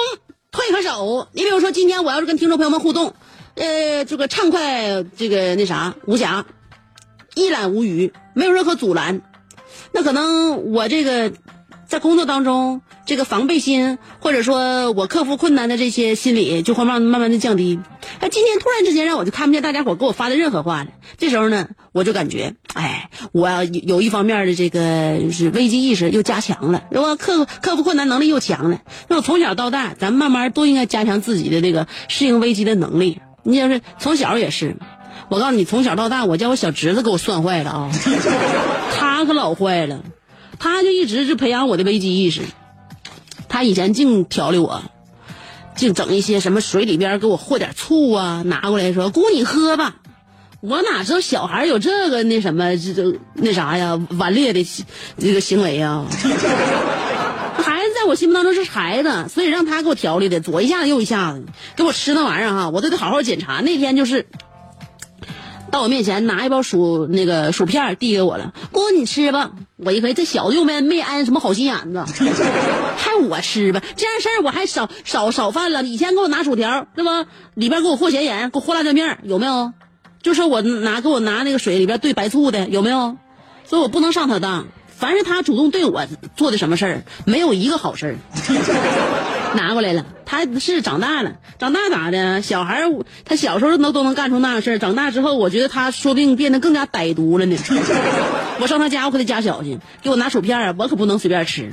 [0.52, 1.28] 退可守。
[1.32, 3.16] 你比如说，今天我要是跟听众朋友们互动，
[3.56, 6.44] 呃，这个畅快，这个那啥无暇，
[7.34, 9.22] 一览无余，没有任何阻拦，
[9.92, 11.34] 那可能我这个
[11.88, 17.80] 在工作当中，这个防备心，或者说我克服困难的这些心理，就会慢慢慢的降低。
[18.20, 20.92] 哎，今天突然之间让我就看不见大家伙给我发的任何话了。
[21.18, 27.16] 这时候呢，我就感觉，哎，我有一方面的这个是危机意识又加强了，是吧？
[27.18, 28.80] 克克服困难能力又强了。
[29.10, 33.20] 那我从小到大，咱慢慢都应该加强自己的这个适应危机的能力。
[33.44, 34.78] 你要是从小也是，
[35.28, 37.92] 我告诉你，从小到大，我叫我小侄子给我算坏了啊，
[38.96, 40.04] 他可老坏了，
[40.58, 42.44] 他就一直是培养我的危机意识。
[43.54, 44.82] 他以前净调理我，
[45.76, 49.98] 净整一些什么水里边给我和点醋啊，拿过来说姑你喝吧。
[50.60, 54.66] 我哪知道小孩有这个那什么这这那啥呀顽劣的
[55.20, 56.08] 这个行为啊？
[56.10, 61.46] 孩子在我心目当中是孩子，所以让他给我调理的，左一下子右一下子，
[61.76, 63.62] 给我吃那玩意儿哈，我都得好好检查。
[63.62, 64.26] 那天就是
[65.74, 69.54] 到我面前拿一包薯那个薯片递给我了，姑你吃吧。
[69.78, 72.06] 我一回这小子又没没安什么好心眼子，
[72.96, 75.82] 还我吃吧，这样事儿我还少少少犯了。
[75.82, 77.26] 以前给我拿薯条是吧？
[77.56, 79.74] 里边给我和咸盐，给我和辣椒面，有没有？
[80.22, 83.18] 就说我拿给我拿那个水里边兑白醋的，有没有？
[83.66, 84.68] 所以我不能上他当。
[84.88, 86.06] 凡是他主动对我
[86.38, 89.33] 做的什么事儿，没有一个好事儿。
[89.56, 92.42] 拿过来了，他是长大了，长大咋的？
[92.42, 92.84] 小孩
[93.26, 97.56] 他小时候能都能干出那样事儿，长大之后，我觉得他说不定变得更加歹毒了呢。
[98.60, 101.72] 我上他家，我可得加小心，给我拿薯片儿，我可不能随便吃。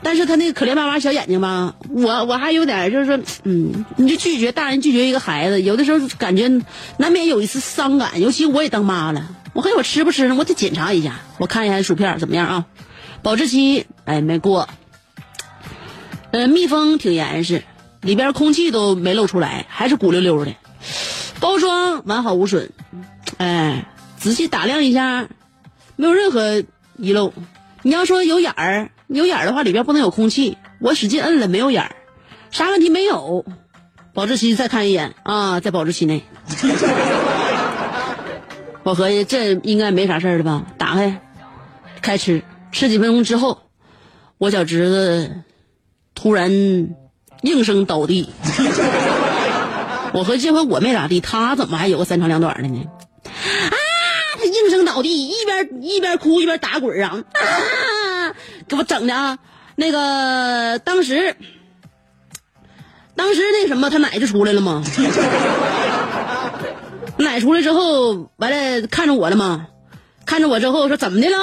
[0.00, 6.48] 但是他那个可怜巴巴小眼睛吧，我我还有点就是说，嗯，你就拒绝大人拒绝一个孩子，有的时候感觉
[6.98, 12.66] 难免有一丝伤感，尤其我也当妈了，我看我吃不吃呢，我得检查一下，我看一下薯片怎么样啊？
[13.22, 14.68] 保质期哎没过，
[16.30, 17.62] 呃，密封挺严实，
[18.02, 20.54] 里边空气都没漏出来，还是鼓溜溜的，
[21.40, 22.70] 包装完好无损，
[23.38, 23.86] 哎，
[24.18, 25.28] 仔细打量一下，
[25.96, 26.62] 没有任何
[26.96, 27.32] 遗漏。
[27.82, 30.58] 你要说有眼儿，有眼儿的话，里边不能有空气。
[30.80, 31.96] 我使劲摁了，没有眼儿，
[32.50, 33.46] 啥问题没有。
[34.12, 36.24] 保质期再看一眼啊，在保质期内。
[38.82, 40.66] 我合计这应该没啥事儿了吧？
[40.76, 41.20] 打开，
[42.02, 43.62] 开吃，吃几分钟之后，
[44.38, 45.42] 我小侄子
[46.18, 46.50] 突然
[47.42, 48.28] 应声倒地。
[50.12, 52.84] 我合计这回我没咋地，他怎么还有个三长两短的呢？
[53.24, 53.76] 啊！
[54.36, 57.22] 他应声倒地，一边一边哭一边打滚啊！
[57.34, 58.34] 啊！
[58.66, 59.38] 给我整的啊！
[59.76, 61.36] 那个当时，
[63.14, 64.82] 当时那什么，他奶就出来了吗？
[67.18, 69.68] 奶出来之后，完了看着我了吗？
[70.26, 71.36] 看着我之后说怎么的了？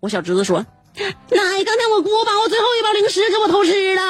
[0.00, 0.64] 我小侄子说，
[1.00, 4.02] 奶，刚才我姑把我最后一包零食给我偷吃了。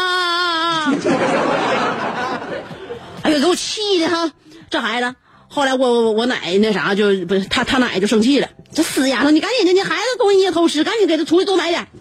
[3.23, 4.33] 哎呀，给我气的哈！
[4.71, 5.15] 这孩子，
[5.49, 11.87] 后来我我我奶那啥就不是他他奶就生气了，这死丫头，你赶紧的，你孩子东西也偷吃，赶紧给他出去多买点。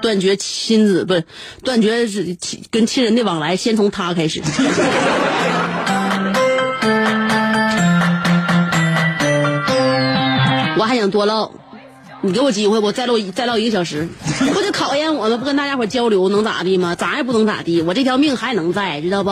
[0.00, 1.24] 断绝亲子不是
[1.64, 4.42] 断绝是亲跟亲人的往来，先从他开始。
[10.82, 11.48] 我还想多唠，
[12.22, 14.08] 你给我机会，我再唠一再唠一个小时，
[14.52, 15.36] 不就考验我吗？
[15.36, 16.92] 不跟大家伙交流能咋地吗？
[16.96, 19.30] 咋也不能咋地，我这条命还能在，知道不？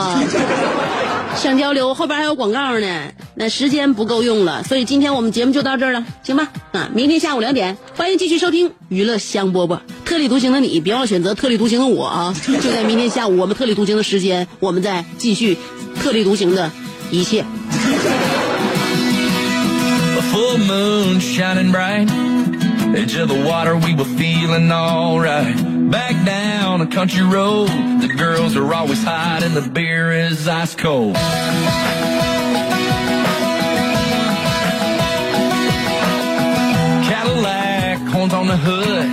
[1.36, 6.48] 想交流，后边还有广告呢，那时间不够用了，所以今天我们节目就到这儿了，行吧？
[6.70, 12.32] 啊，明天下午两点，欢迎继续收听娱乐香饽饽，特立独行的你，别忘了选择特立独行的我啊！
[12.62, 15.58] 就在明天下午，我们特立独行的时间，我们再继续
[16.00, 16.70] 特立独行的
[17.10, 17.44] 一切。
[20.40, 22.10] Full moon shining bright.
[22.96, 25.54] Edge of the water, we were feeling alright.
[25.90, 27.68] Back down a country road,
[28.00, 31.14] the girls are always hot and the beer is ice cold.
[37.04, 39.08] Cadillac, horns on the hood.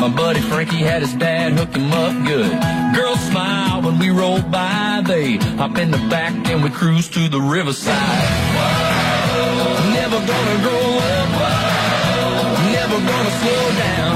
[0.00, 2.94] My buddy Frankie had his dad hook him up good.
[2.94, 5.02] Girls smile when we roll by.
[5.04, 8.49] They hop in the back and we cruise to the riverside.
[10.30, 11.28] Never gonna grow up.
[12.70, 14.14] Never gonna slow down.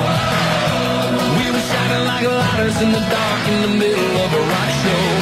[1.39, 5.14] We were shining like lighters in the dark in the middle of a rock show.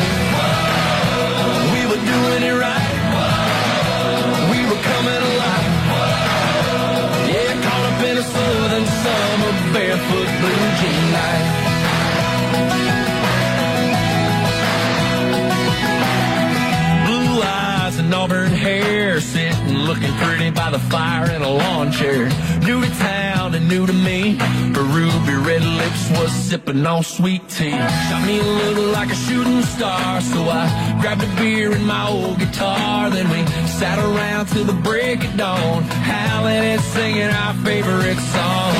[26.52, 27.70] Sipping on sweet tea.
[27.70, 30.68] Shot me a little like a shooting star, so I
[31.00, 33.08] grabbed a beer and my old guitar.
[33.08, 33.40] Then we
[33.80, 35.82] sat around till the break of dawn,
[36.12, 38.72] howling and singing our favorite song.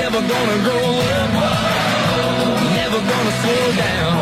[0.00, 0.88] Never gonna grow
[1.20, 1.30] up,
[2.80, 4.14] never gonna slow down.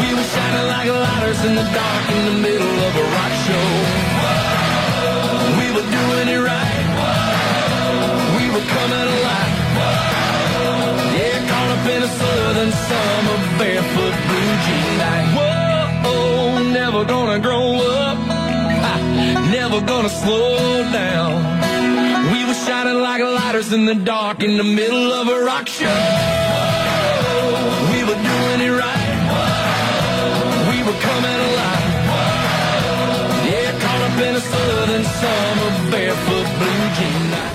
[0.00, 3.68] We were shining like lighters in the dark in the middle of a rock show.
[5.58, 6.86] We were doing it right.
[8.38, 9.53] We were coming alive.
[11.84, 15.28] Up in a southern summer barefoot blue jean night.
[15.36, 18.16] Whoa, never gonna grow up.
[18.16, 18.94] Ha,
[19.52, 21.44] never gonna slow down.
[22.32, 25.84] We were shining like lighters in the dark in the middle of a rock show.
[26.54, 29.16] Whoa, We were doing it right.
[29.28, 31.92] Whoa, We were coming alive.
[32.08, 37.53] Whoa, Yeah, caught up in a southern summer barefoot blue jean